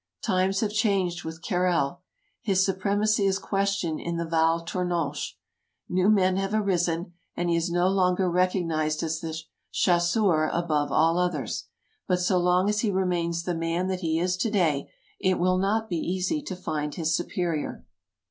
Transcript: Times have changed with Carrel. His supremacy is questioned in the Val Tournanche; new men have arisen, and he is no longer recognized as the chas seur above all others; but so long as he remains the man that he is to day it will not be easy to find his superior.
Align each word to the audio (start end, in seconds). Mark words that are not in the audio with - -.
Times 0.23 0.61
have 0.61 0.73
changed 0.73 1.23
with 1.23 1.43
Carrel. 1.43 2.01
His 2.41 2.65
supremacy 2.65 3.27
is 3.27 3.37
questioned 3.37 3.99
in 3.99 4.17
the 4.17 4.25
Val 4.25 4.65
Tournanche; 4.65 5.35
new 5.87 6.09
men 6.09 6.37
have 6.37 6.55
arisen, 6.55 7.13
and 7.37 7.51
he 7.51 7.55
is 7.55 7.69
no 7.69 7.87
longer 7.87 8.27
recognized 8.27 9.03
as 9.03 9.19
the 9.19 9.37
chas 9.71 10.09
seur 10.11 10.47
above 10.47 10.91
all 10.91 11.19
others; 11.19 11.65
but 12.07 12.19
so 12.19 12.39
long 12.39 12.67
as 12.67 12.79
he 12.79 12.89
remains 12.89 13.43
the 13.43 13.53
man 13.53 13.89
that 13.89 13.99
he 13.99 14.17
is 14.19 14.37
to 14.37 14.49
day 14.49 14.91
it 15.19 15.37
will 15.37 15.59
not 15.59 15.87
be 15.87 15.97
easy 15.97 16.41
to 16.41 16.55
find 16.55 16.95
his 16.95 17.15
superior. 17.15 17.85